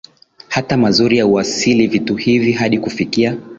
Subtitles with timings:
[0.47, 3.37] hata mazuri ya uasilia Vitu hivi hadi kufikia